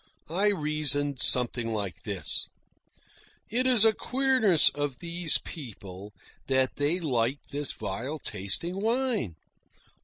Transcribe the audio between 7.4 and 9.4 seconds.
this vile tasting wine.